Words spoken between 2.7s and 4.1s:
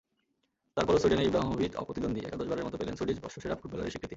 পেলেন সুইডিশ বর্ষসেরা ফুটবলারের স্বীকৃতি।